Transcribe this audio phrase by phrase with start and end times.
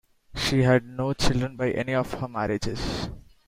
[0.33, 3.07] She had no children by any of her marriages.